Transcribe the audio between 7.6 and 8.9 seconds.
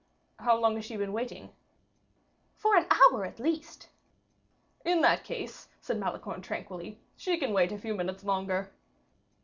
a few minutes longer."